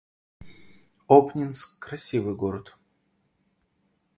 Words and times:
Обнинск— 1.07 1.77
красивый 1.79 2.33
город 2.33 2.75